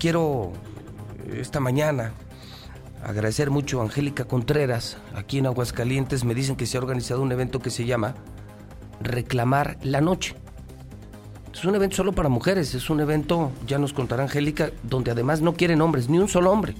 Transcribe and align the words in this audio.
quiero 0.00 0.52
esta 1.36 1.60
mañana 1.60 2.12
agradecer 3.04 3.50
mucho 3.50 3.80
a 3.80 3.84
Angélica 3.84 4.24
Contreras, 4.24 4.98
aquí 5.14 5.38
en 5.38 5.46
Aguascalientes. 5.46 6.24
Me 6.24 6.34
dicen 6.34 6.56
que 6.56 6.66
se 6.66 6.76
ha 6.76 6.80
organizado 6.80 7.22
un 7.22 7.30
evento 7.30 7.60
que 7.60 7.70
se 7.70 7.84
llama 7.84 8.14
Reclamar 9.00 9.76
la 9.82 10.00
Noche. 10.00 10.34
Es 11.52 11.64
un 11.64 11.74
evento 11.74 11.96
solo 11.96 12.12
para 12.12 12.28
mujeres, 12.28 12.74
es 12.74 12.88
un 12.88 13.00
evento, 13.00 13.52
ya 13.66 13.78
nos 13.78 13.92
contará 13.92 14.22
Angélica, 14.22 14.70
donde 14.82 15.10
además 15.10 15.42
no 15.42 15.52
quieren 15.52 15.82
hombres, 15.82 16.08
ni 16.08 16.18
un 16.18 16.28
solo 16.28 16.50
hombre. 16.50 16.74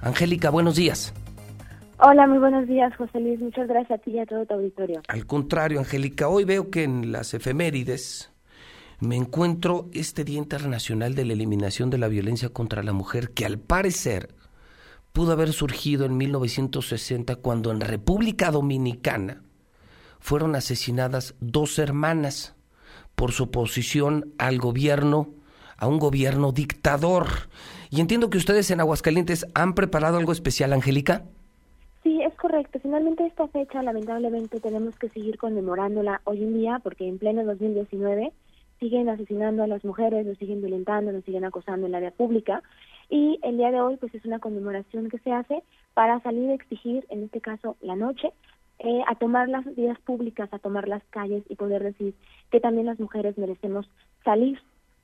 Angélica, 0.00 0.50
buenos 0.50 0.76
días. 0.76 1.12
Hola, 1.98 2.26
muy 2.26 2.38
buenos 2.38 2.68
días, 2.68 2.94
José 2.96 3.20
Luis. 3.20 3.40
Muchas 3.40 3.66
gracias 3.66 3.98
a 3.98 4.02
ti 4.02 4.12
y 4.12 4.18
a 4.20 4.26
todo 4.26 4.46
tu 4.46 4.54
auditorio. 4.54 5.02
Al 5.08 5.26
contrario, 5.26 5.80
Angélica, 5.80 6.28
hoy 6.28 6.44
veo 6.44 6.70
que 6.70 6.84
en 6.84 7.10
las 7.10 7.34
efemérides 7.34 8.30
me 9.00 9.16
encuentro 9.16 9.88
este 9.92 10.24
Día 10.24 10.38
Internacional 10.38 11.14
de 11.14 11.24
la 11.24 11.32
Eliminación 11.32 11.88
de 11.88 11.96
la 11.96 12.08
Violencia 12.08 12.50
contra 12.50 12.82
la 12.82 12.92
Mujer, 12.92 13.30
que 13.30 13.46
al 13.46 13.58
parecer 13.58 14.28
pudo 15.12 15.32
haber 15.32 15.52
surgido 15.52 16.04
en 16.04 16.18
1960 16.18 17.36
cuando 17.36 17.72
en 17.72 17.80
República 17.80 18.50
Dominicana 18.50 19.42
fueron 20.18 20.54
asesinadas 20.54 21.34
dos 21.40 21.78
hermanas 21.78 22.54
por 23.14 23.32
su 23.32 23.44
oposición 23.44 24.34
al 24.36 24.58
gobierno, 24.58 25.30
a 25.78 25.86
un 25.86 25.98
gobierno 25.98 26.52
dictador. 26.52 27.26
Y 27.88 28.00
entiendo 28.00 28.28
que 28.28 28.36
ustedes 28.36 28.70
en 28.70 28.80
Aguascalientes 28.80 29.46
han 29.54 29.74
preparado 29.74 30.18
algo 30.18 30.32
especial, 30.32 30.74
Angélica. 30.74 31.24
Sí, 32.02 32.20
es 32.22 32.34
correcto. 32.34 32.78
Finalmente 32.82 33.26
esta 33.26 33.48
fecha 33.48 33.82
lamentablemente 33.82 34.60
tenemos 34.60 34.94
que 34.96 35.08
seguir 35.08 35.38
conmemorándola 35.38 36.20
hoy 36.24 36.42
en 36.42 36.54
día 36.54 36.80
porque 36.82 37.08
en 37.08 37.18
pleno 37.18 37.44
2019 37.44 38.32
siguen 38.80 39.08
asesinando 39.08 39.62
a 39.62 39.66
las 39.66 39.84
mujeres, 39.84 40.26
nos 40.26 40.38
siguen 40.38 40.60
violentando, 40.60 41.12
nos 41.12 41.24
siguen 41.24 41.44
acosando 41.44 41.86
en 41.86 41.92
la 41.92 42.00
vía 42.00 42.10
pública 42.10 42.62
y 43.10 43.38
el 43.42 43.58
día 43.58 43.70
de 43.70 43.80
hoy 43.80 43.96
pues 43.96 44.14
es 44.14 44.24
una 44.24 44.38
conmemoración 44.38 45.10
que 45.10 45.18
se 45.18 45.32
hace 45.32 45.62
para 45.94 46.20
salir 46.20 46.50
a 46.50 46.54
exigir, 46.54 47.06
en 47.10 47.24
este 47.24 47.40
caso 47.40 47.76
la 47.82 47.94
noche, 47.94 48.32
eh, 48.78 49.02
a 49.06 49.14
tomar 49.16 49.48
las 49.48 49.64
vías 49.76 49.98
públicas, 50.00 50.48
a 50.52 50.58
tomar 50.58 50.88
las 50.88 51.04
calles 51.10 51.44
y 51.50 51.56
poder 51.56 51.82
decir 51.82 52.14
que 52.50 52.60
también 52.60 52.86
las 52.86 52.98
mujeres 52.98 53.36
merecemos 53.36 53.86
salir 54.24 54.58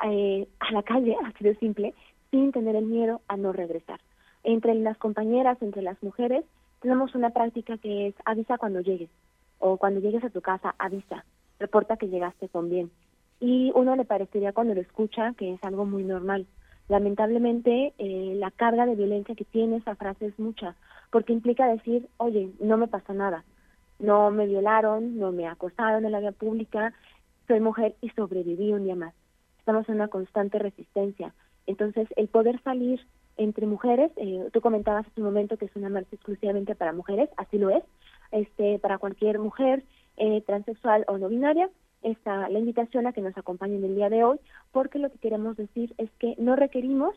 eh, 0.05 0.48
a 0.61 0.72
la 0.72 0.83
calle, 0.83 1.15
así 1.25 1.45
de 1.45 1.56
simple, 1.56 1.95
sin 2.31 2.53
tener 2.53 2.75
el 2.75 2.87
miedo 2.87 3.20
a 3.28 3.37
no 3.37 3.53
regresar. 3.53 4.00
Entre 4.43 4.75
las 4.75 4.97
compañeras, 4.97 5.61
entre 5.61 5.83
las 5.83 6.03
mujeres, 6.03 6.45
tenemos 6.81 7.15
una 7.15 7.31
práctica 7.31 7.77
que 7.77 8.09
es 8.09 8.15
avisa 8.25 8.56
cuando 8.56 8.81
llegues 8.81 9.11
o 9.59 9.77
cuando 9.77 10.00
llegues 10.00 10.25
a 10.25 10.31
tu 10.31 10.41
casa, 10.41 10.75
avisa, 10.78 11.25
reporta 11.59 11.97
que 11.97 12.09
llegaste 12.09 12.48
con 12.48 12.70
bien. 12.70 12.91
Y 13.41 13.73
uno 13.75 13.97
le 13.97 14.05
parecería 14.05 14.53
cuando 14.53 14.75
lo 14.75 14.81
escucha 14.81 15.34
que 15.34 15.55
es 15.55 15.62
algo 15.62 15.84
muy 15.84 16.05
normal, 16.05 16.47
lamentablemente 16.89 17.93
eh, 17.98 18.34
la 18.37 18.51
carga 18.51 18.87
de 18.87 18.95
violencia 18.95 19.34
que 19.34 19.45
tiene 19.45 19.77
esa 19.77 19.95
frase 19.97 20.27
es 20.27 20.39
mucha, 20.39 20.75
porque 21.11 21.33
implica 21.33 21.67
decir, 21.69 22.09
oye, 22.17 22.51
no 22.61 22.77
me 22.77 22.89
pasa 22.89 23.12
nada, 23.12 23.45
no 23.98 24.31
me 24.31 24.47
violaron, 24.47 25.19
no 25.19 25.33
me 25.33 25.47
acosaron 25.47 26.05
en 26.05 26.12
la 26.12 26.20
vía 26.20 26.33
pública, 26.33 26.93
soy 27.47 27.61
mujer 27.61 27.95
y 28.01 28.11
sobreviví 28.11 28.73
un 28.73 28.84
día 28.84 28.97
más. 28.97 29.15
Estamos 29.59 29.89
en 29.89 29.97
una 29.97 30.09
constante 30.09 30.59
resistencia. 30.59 31.34
Entonces, 31.67 32.09
el 32.17 32.28
poder 32.28 32.62
salir 32.62 33.00
entre 33.37 33.67
mujeres, 33.67 34.11
eh, 34.17 34.48
tú 34.53 34.61
comentabas 34.61 35.06
hace 35.06 35.21
un 35.21 35.27
momento 35.27 35.56
que 35.56 35.67
es 35.67 35.77
una 35.77 35.89
marcha 35.89 36.15
exclusivamente 36.15 36.75
para 36.75 36.93
mujeres, 36.93 37.28
así 37.37 37.59
lo 37.59 37.71
es, 37.71 37.83
este, 38.31 38.78
para 38.78 38.98
cualquier 38.98 39.39
mujer 39.39 39.84
eh, 40.17 40.41
transexual 40.43 41.05
o 41.09 41.19
no 41.19 41.28
binaria, 41.28 41.69
esta, 42.02 42.48
la 42.48 42.58
invitación 42.58 43.06
a 43.06 43.12
que 43.12 43.20
nos 43.20 43.36
acompañen 43.36 43.84
el 43.84 43.94
día 43.94 44.08
de 44.08 44.25
hoy, 44.25 44.39
porque 44.72 44.98
lo 44.98 45.11
que 45.11 45.19
queremos 45.19 45.56
decir 45.56 45.94
es 45.98 46.11
que 46.19 46.34
no 46.38 46.56
requerimos, 46.56 47.14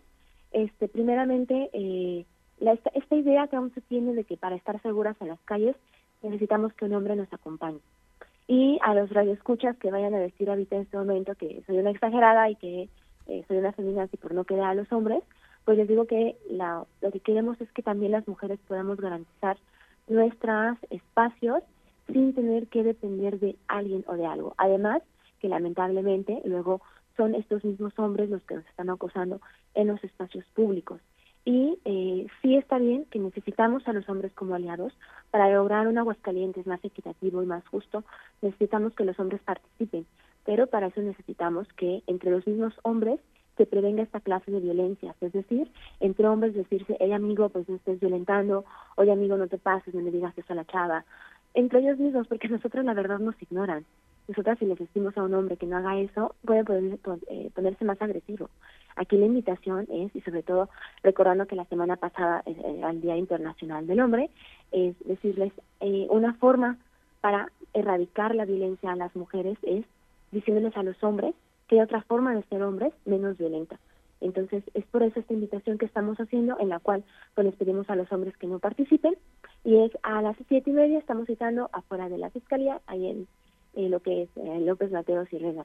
este, 0.52 0.88
primeramente, 0.88 1.70
eh, 1.74 2.26
la, 2.60 2.74
esta, 2.74 2.90
esta, 2.94 3.16
idea 3.16 3.48
que 3.48 3.56
aún 3.56 3.74
se 3.74 3.82
tiene 3.82 4.14
de 4.14 4.24
que 4.24 4.38
para 4.38 4.56
estar 4.56 4.82
seguras 4.82 5.16
en 5.22 5.30
las 5.30 5.40
calles 5.42 5.76
necesitamos 6.22 6.74
que 6.74 6.86
un 6.86 6.94
hombre 6.94 7.16
nos 7.16 7.32
acompañe. 7.32 7.80
Y 8.48 8.80
a 8.82 8.96
los 8.96 9.10
radioescuchas 9.12 9.78
que 9.78 9.92
vayan 9.92 10.16
a 10.16 10.20
decir 10.20 10.50
ahorita 10.50 10.76
en 10.76 10.82
este 10.82 10.98
momento 10.98 11.36
que 11.36 11.62
soy 11.68 11.78
una 11.78 11.92
exagerada 11.92 12.50
y 12.50 12.56
que 12.56 12.90
eh, 13.28 13.44
soy 13.48 13.58
una 13.58 13.74
feminazi 13.74 14.18
por 14.18 14.34
no 14.34 14.44
quedar 14.44 14.72
a 14.72 14.74
los 14.74 14.92
hombres, 14.92 15.24
pues 15.66 15.78
les 15.78 15.88
digo 15.88 16.06
que 16.06 16.36
la, 16.50 16.84
lo 17.02 17.12
que 17.12 17.20
queremos 17.20 17.62
es 17.62 17.72
que 17.72 17.84
también 17.84 18.12
las 18.12 18.28
mujeres 18.28 18.60
podamos 18.68 19.00
garantizar 19.00 19.58
nuestros 20.08 20.78
espacios 20.90 21.64
sin 22.12 22.34
tener 22.34 22.68
que 22.68 22.84
depender 22.84 23.40
de 23.40 23.56
alguien 23.68 24.04
o 24.08 24.14
de 24.14 24.26
algo. 24.26 24.54
Además, 24.58 25.02
que 25.40 25.50
lamentablemente 25.50 26.42
luego 26.46 26.82
son 27.16 27.36
estos 27.36 27.64
mismos 27.64 27.98
hombres 27.98 28.30
los 28.30 28.44
que 28.44 28.56
nos 28.56 28.66
están 28.68 28.90
acosando 28.90 29.42
en 29.76 29.88
los 29.88 30.04
espacios 30.04 30.46
públicos. 30.54 31.02
Y 31.46 31.80
eh, 31.86 32.28
sí 32.42 32.56
está 32.56 32.78
bien 32.78 33.06
que 33.06 33.20
necesitamos 33.20 33.88
a 33.88 33.94
los 33.94 34.08
hombres 34.10 34.34
como 34.34 34.56
aliados 34.56 34.94
para 35.32 35.50
lograr 35.50 35.88
un 35.88 35.98
Aguascalientes 35.98 36.68
más 36.68 36.84
equitativo 36.84 37.42
y 37.42 37.46
más 37.46 37.66
justo. 37.68 38.04
Necesitamos 38.42 38.94
que 38.94 39.06
los 39.06 39.20
hombres 39.20 39.42
participen, 39.42 40.06
pero 40.46 40.68
para 40.68 40.88
eso 40.88 41.02
necesitamos 41.02 41.68
que 41.74 42.04
entre 42.08 42.32
los 42.32 42.46
mismos 42.46 42.74
hombres 42.84 43.20
se 43.60 43.66
prevenga 43.66 44.04
esta 44.04 44.22
clase 44.22 44.52
de 44.52 44.62
violencia, 44.62 45.14
es 45.20 45.34
decir, 45.34 45.70
entre 46.00 46.26
hombres 46.26 46.54
decirse, 46.54 46.96
hey 47.02 47.12
amigo, 47.12 47.50
pues 47.50 47.68
no 47.68 47.76
estés 47.76 48.00
violentando, 48.00 48.64
oye 48.96 49.12
amigo, 49.12 49.36
no 49.36 49.48
te 49.48 49.58
pases, 49.58 49.94
no 49.94 50.00
le 50.00 50.12
digas 50.12 50.38
eso 50.38 50.54
a 50.54 50.56
la 50.56 50.64
chava, 50.64 51.04
entre 51.60 51.80
ellos 51.80 52.00
mismos, 52.00 52.28
porque 52.28 52.48
nosotros 52.48 52.86
la 52.86 52.94
verdad 52.94 53.20
nos 53.20 53.40
ignoran. 53.42 53.86
Nosotras 54.28 54.60
si 54.60 54.66
les 54.66 54.78
decimos 54.78 55.18
a 55.18 55.24
un 55.24 55.34
hombre 55.34 55.58
que 55.58 55.66
no 55.66 55.78
haga 55.78 56.00
eso, 56.00 56.36
puede 56.46 56.64
eh, 57.30 57.50
ponerse 57.54 57.84
más 57.84 58.02
agresivo. 58.02 58.50
Aquí 58.96 59.18
la 59.18 59.26
invitación 59.26 59.88
es, 59.90 60.16
y 60.16 60.22
sobre 60.22 60.44
todo 60.44 60.70
recordando 61.02 61.48
que 61.48 61.56
la 61.56 61.66
semana 61.66 61.96
pasada 61.96 62.44
era 62.46 62.92
el 62.92 63.02
Día 63.02 63.18
Internacional 63.18 63.88
del 63.88 64.02
Hombre, 64.02 64.30
es 64.72 64.96
decirles 65.06 65.52
eh, 65.80 66.06
una 66.10 66.34
forma 66.36 66.78
para 67.22 67.52
erradicar 67.74 68.36
la 68.36 68.46
violencia 68.46 68.92
a 68.92 68.96
las 68.96 69.16
mujeres 69.16 69.58
es 69.64 69.86
diciéndoles 70.32 70.76
a 70.78 70.84
los 70.84 71.02
hombres 71.04 71.34
que 71.68 71.76
hay 71.76 71.82
otra 71.82 72.02
forma 72.04 72.36
de 72.36 72.44
ser 72.44 72.62
hombres 72.64 72.94
menos 73.06 73.38
violenta. 73.38 73.80
Entonces, 74.22 74.64
es 74.74 74.86
por 74.86 75.04
eso 75.04 75.20
esta 75.20 75.34
invitación 75.34 75.78
que 75.78 75.86
estamos 75.86 76.18
haciendo, 76.18 76.58
en 76.60 76.70
la 76.70 76.80
cual 76.80 77.04
pues, 77.36 77.46
les 77.46 77.56
pedimos 77.56 77.90
a 77.90 77.96
los 77.96 78.12
hombres 78.12 78.36
que 78.38 78.48
no 78.48 78.60
participen, 78.60 79.16
y 79.64 79.78
es 79.78 79.92
a 80.04 80.22
las 80.22 80.36
siete 80.48 80.70
y 80.70 80.74
media 80.74 81.00
estamos 81.00 81.28
citando 81.28 81.70
afuera 81.74 82.10
de 82.10 82.18
la 82.18 82.30
Fiscalía, 82.30 82.82
ahí 82.88 83.08
en, 83.08 83.28
lo 83.92 84.02
que 84.02 84.24
es 84.24 84.30
eh, 84.36 84.60
López 84.62 84.92
Mateos 84.92 85.32
y 85.32 85.38
Reina. 85.38 85.64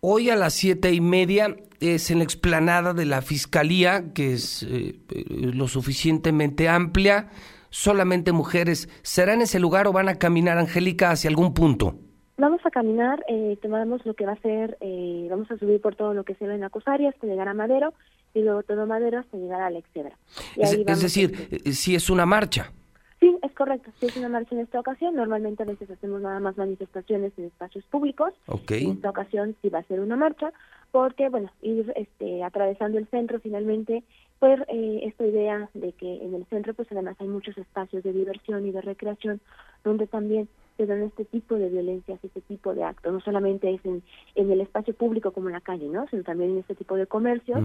Hoy 0.00 0.30
a 0.30 0.36
las 0.36 0.54
siete 0.54 0.92
y 0.92 1.00
media 1.00 1.56
es 1.80 2.10
en 2.10 2.18
la 2.18 2.24
explanada 2.24 2.94
de 2.94 3.04
la 3.04 3.22
Fiscalía, 3.22 4.12
que 4.12 4.32
es 4.32 4.64
eh, 4.64 4.98
lo 5.08 5.68
suficientemente 5.68 6.68
amplia, 6.68 7.30
solamente 7.70 8.32
mujeres. 8.32 8.88
¿Será 9.02 9.34
en 9.34 9.42
ese 9.42 9.60
lugar 9.60 9.86
o 9.86 9.92
van 9.92 10.08
a 10.08 10.16
caminar, 10.16 10.58
Angélica, 10.58 11.10
hacia 11.10 11.30
algún 11.30 11.54
punto? 11.54 11.98
Vamos 12.36 12.60
a 12.64 12.70
caminar, 12.70 13.24
eh, 13.28 13.56
tomamos 13.62 14.04
lo 14.04 14.14
que 14.14 14.26
va 14.26 14.32
a 14.32 14.40
ser, 14.40 14.76
eh, 14.80 15.28
vamos 15.30 15.48
a 15.50 15.56
subir 15.56 15.80
por 15.80 15.94
todo 15.94 16.14
lo 16.14 16.24
que 16.24 16.34
se 16.34 16.46
ve 16.46 16.56
en 16.56 16.64
Acosaria 16.64 17.10
hasta 17.10 17.28
llegar 17.28 17.48
a 17.48 17.54
Madero 17.54 17.94
y 18.34 18.42
luego 18.42 18.64
todo 18.64 18.86
Madero 18.86 19.20
hasta 19.20 19.36
llegar 19.36 19.60
a 19.60 19.70
la 19.70 19.78
es, 19.78 21.02
decir, 21.02 21.48
eh, 21.50 21.72
si 21.72 21.94
es 21.94 22.10
una 22.10 22.26
marcha. 22.26 22.72
Sí, 23.20 23.34
es 23.40 23.52
correcto, 23.52 23.90
si 24.00 24.06
es 24.06 24.16
una 24.16 24.28
marcha 24.28 24.54
en 24.54 24.62
esta 24.62 24.80
ocasión. 24.80 25.14
Normalmente 25.14 25.62
a 25.62 25.66
veces 25.66 25.88
hacemos 25.90 26.20
nada 26.20 26.40
más 26.40 26.56
manifestaciones 26.56 27.32
en 27.38 27.44
espacios 27.44 27.84
públicos. 27.84 28.34
Okay. 28.46 28.84
En 28.84 28.92
esta 28.92 29.10
ocasión 29.10 29.56
sí 29.62 29.68
va 29.68 29.78
a 29.78 29.84
ser 29.84 30.00
una 30.00 30.16
marcha 30.16 30.52
porque, 30.90 31.28
bueno, 31.28 31.50
ir 31.62 31.92
este, 31.96 32.42
atravesando 32.42 32.98
el 32.98 33.06
centro 33.08 33.38
finalmente, 33.40 34.02
pues 34.40 34.60
eh, 34.68 35.00
esta 35.04 35.24
idea 35.24 35.70
de 35.72 35.92
que 35.92 36.22
en 36.22 36.34
el 36.34 36.44
centro 36.46 36.74
pues 36.74 36.90
además 36.90 37.16
hay 37.20 37.28
muchos 37.28 37.56
espacios 37.56 38.02
de 38.02 38.12
diversión 38.12 38.66
y 38.66 38.72
de 38.72 38.82
recreación 38.82 39.40
donde 39.84 40.06
también 40.06 40.48
se 40.76 40.86
dan 40.86 41.02
este 41.02 41.24
tipo 41.24 41.54
de 41.56 41.68
violencias, 41.68 42.18
este 42.22 42.40
tipo 42.42 42.74
de 42.74 42.84
actos. 42.84 43.12
No 43.12 43.20
solamente 43.20 43.72
es 43.72 43.80
en, 43.84 44.02
el 44.34 44.60
espacio 44.60 44.94
público 44.94 45.32
como 45.32 45.48
en 45.48 45.54
la 45.54 45.60
calle, 45.60 45.88
¿no? 45.88 46.06
Sino 46.08 46.22
también 46.22 46.52
en 46.52 46.58
este 46.58 46.74
tipo 46.74 46.96
de 46.96 47.06
comercios, 47.06 47.60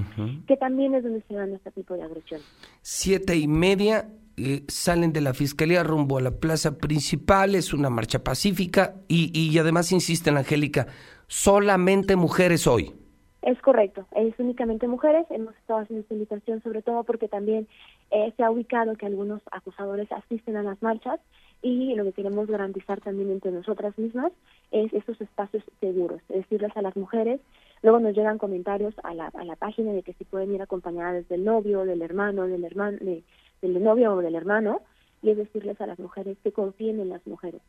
que 0.47 0.57
también 0.57 0.93
es 0.95 1.03
donde 1.03 1.21
se 1.27 1.33
dan 1.33 1.53
este 1.53 1.71
tipo 1.71 1.95
de 1.95 2.03
agresiones. 2.03 2.45
Siete 2.81 3.35
y 3.35 3.47
media 3.47 4.09
eh, 4.37 4.63
salen 4.67 5.11
de 5.11 5.21
la 5.21 5.33
fiscalía 5.33 5.83
rumbo 5.83 6.17
a 6.17 6.21
la 6.21 6.31
plaza 6.31 6.77
principal, 6.77 7.55
es 7.55 7.73
una 7.73 7.89
marcha 7.89 8.23
pacífica 8.23 8.95
y, 9.07 9.31
y 9.37 9.57
además 9.57 9.91
insisten, 9.91 10.37
Angélica, 10.37 10.87
solamente 11.27 12.15
mujeres 12.15 12.67
hoy. 12.67 12.93
Es 13.41 13.59
correcto, 13.61 14.05
es 14.15 14.37
únicamente 14.37 14.87
mujeres. 14.87 15.25
Hemos 15.29 15.55
estado 15.55 15.79
haciendo 15.79 16.01
esta 16.01 16.13
invitación 16.13 16.61
sobre 16.61 16.81
todo 16.81 17.03
porque 17.03 17.29
también 17.29 17.67
eh, 18.11 18.33
se 18.35 18.43
ha 18.43 18.51
ubicado 18.51 18.95
que 18.95 19.05
algunos 19.05 19.41
acusadores 19.51 20.11
asisten 20.11 20.57
a 20.57 20.63
las 20.63 20.81
marchas 20.81 21.19
y 21.61 21.95
lo 21.95 22.03
que 22.05 22.13
queremos 22.13 22.47
garantizar 22.47 23.01
también 23.01 23.31
entre 23.31 23.51
nosotras 23.51 23.97
mismas 23.97 24.31
es 24.71 24.93
estos 24.93 25.19
espacios 25.19 25.63
seguros, 25.79 26.21
decirles 26.29 26.75
a 26.75 26.81
las 26.81 26.95
mujeres, 26.95 27.41
luego 27.81 27.99
nos 27.99 28.15
llegan 28.15 28.37
comentarios 28.37 28.93
a 29.03 29.13
la, 29.13 29.27
a 29.27 29.43
la 29.43 29.55
página 29.55 29.91
de 29.91 30.03
que 30.03 30.13
si 30.13 30.23
pueden 30.25 30.53
ir 30.53 30.61
acompañadas 30.61 31.27
del 31.27 31.43
novio, 31.43 31.85
del 31.85 32.01
hermano, 32.01 32.47
del 32.47 32.63
hermano, 32.63 32.97
del 32.99 33.83
novio 33.83 34.13
o 34.13 34.21
del 34.21 34.35
hermano, 34.35 34.81
y 35.21 35.31
es 35.31 35.37
decirles 35.37 35.79
a 35.81 35.87
las 35.87 35.99
mujeres 35.99 36.37
que 36.43 36.51
confíen 36.51 36.99
en 36.99 37.09
las 37.09 37.25
mujeres, 37.27 37.61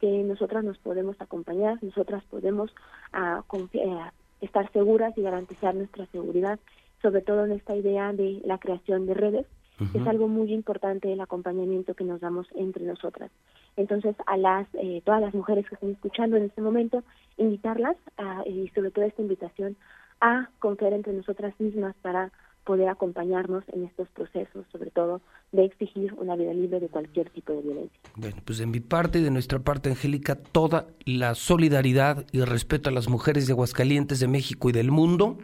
que 0.00 0.24
nosotras 0.24 0.64
nos 0.64 0.78
podemos 0.78 1.16
acompañar, 1.20 1.78
nosotras 1.82 2.24
podemos 2.24 2.74
ah, 3.12 3.44
confiar, 3.46 4.12
estar 4.40 4.70
seguras 4.72 5.16
y 5.16 5.22
garantizar 5.22 5.74
nuestra 5.74 6.06
seguridad 6.06 6.58
sobre 7.02 7.22
todo 7.22 7.44
en 7.44 7.52
esta 7.52 7.76
idea 7.76 8.12
de 8.12 8.42
la 8.44 8.58
creación 8.58 9.06
de 9.06 9.14
redes, 9.14 9.46
es 9.78 10.06
algo 10.06 10.26
muy 10.28 10.52
importante 10.52 11.12
el 11.12 11.20
acompañamiento 11.20 11.94
que 11.94 12.04
nos 12.04 12.20
damos 12.20 12.46
entre 12.54 12.84
nosotras. 12.84 13.30
Entonces, 13.76 14.16
a 14.26 14.36
las 14.36 14.66
eh, 14.74 15.02
todas 15.04 15.20
las 15.20 15.34
mujeres 15.34 15.68
que 15.68 15.74
están 15.74 15.90
escuchando 15.90 16.36
en 16.36 16.44
este 16.44 16.62
momento, 16.62 17.02
invitarlas 17.36 17.96
a, 18.16 18.42
y 18.46 18.68
sobre 18.74 18.90
todo 18.90 19.04
esta 19.04 19.22
invitación 19.22 19.76
a 20.20 20.48
confiar 20.60 20.94
entre 20.94 21.12
nosotras 21.12 21.54
mismas 21.58 21.94
para 22.00 22.32
poder 22.66 22.88
acompañarnos 22.88 23.62
en 23.72 23.84
estos 23.84 24.08
procesos, 24.08 24.66
sobre 24.72 24.90
todo 24.90 25.20
de 25.52 25.64
exigir 25.64 26.12
una 26.14 26.34
vida 26.34 26.52
libre 26.52 26.80
de 26.80 26.88
cualquier 26.88 27.30
tipo 27.30 27.52
de 27.52 27.62
violencia. 27.62 27.98
Bueno, 28.16 28.36
pues 28.44 28.58
de 28.58 28.66
mi 28.66 28.80
parte 28.80 29.20
y 29.20 29.22
de 29.22 29.30
nuestra 29.30 29.60
parte, 29.60 29.88
Angélica, 29.88 30.34
toda 30.34 30.88
la 31.04 31.36
solidaridad 31.36 32.26
y 32.32 32.40
respeto 32.40 32.90
a 32.90 32.92
las 32.92 33.08
mujeres 33.08 33.46
de 33.46 33.52
Aguascalientes, 33.52 34.18
de 34.18 34.26
México 34.26 34.68
y 34.68 34.72
del 34.72 34.90
mundo. 34.90 35.38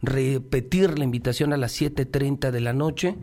Repetir 0.00 0.98
la 0.98 1.04
invitación 1.04 1.52
a 1.52 1.58
las 1.58 1.80
7.30 1.80 2.50
de 2.50 2.60
la 2.60 2.72
noche. 2.72 3.16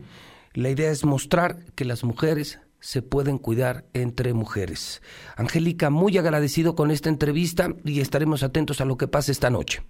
La 0.54 0.70
idea 0.70 0.90
es 0.92 1.04
mostrar 1.04 1.56
que 1.74 1.84
las 1.84 2.04
mujeres 2.04 2.60
se 2.78 3.02
pueden 3.02 3.38
cuidar 3.38 3.86
entre 3.92 4.34
mujeres. 4.34 5.02
Angélica, 5.36 5.90
muy 5.90 6.16
agradecido 6.16 6.76
con 6.76 6.92
esta 6.92 7.08
entrevista 7.08 7.70
y 7.84 8.00
estaremos 8.00 8.44
atentos 8.44 8.80
a 8.80 8.84
lo 8.84 8.96
que 8.96 9.08
pase 9.08 9.32
esta 9.32 9.50
noche. 9.50 9.82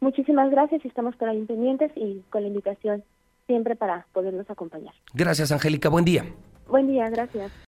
Muchísimas 0.00 0.50
gracias 0.50 0.82
y 0.84 0.88
estamos 0.88 1.14
por 1.16 1.28
ahí 1.28 1.44
pendientes 1.44 1.92
y 1.96 2.22
con 2.30 2.42
la 2.42 2.48
invitación 2.48 3.04
siempre 3.46 3.76
para 3.76 4.06
podernos 4.14 4.48
acompañar. 4.48 4.94
Gracias, 5.12 5.52
Angélica. 5.52 5.90
Buen 5.90 6.06
día. 6.06 6.24
Buen 6.66 6.86
día, 6.86 7.10
gracias. 7.10 7.52